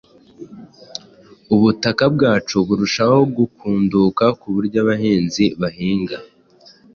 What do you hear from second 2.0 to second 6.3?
bwacu burushaho kugunduka ku buryo abahinzi bahinga